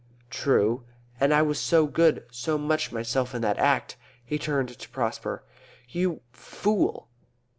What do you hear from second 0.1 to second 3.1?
"True. And I was so good, so much